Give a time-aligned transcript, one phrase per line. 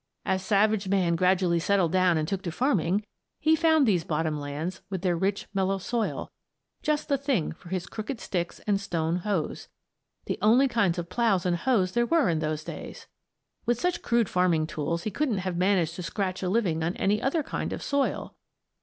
[0.25, 3.05] As savage man gradually settled down and took to farming,
[3.39, 6.31] he found these bottom lands, with their rich, mellow soil,
[6.81, 9.67] just the thing for his crooked sticks and stone hoes
[10.25, 13.05] the only kinds of ploughs and hoes there were in those days.
[13.67, 17.21] With such crude farming tools he couldn't have managed to scratch a living on any
[17.21, 18.33] other kind of soil.